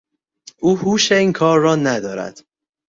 [0.59, 2.43] او هوش این کار را ندارد.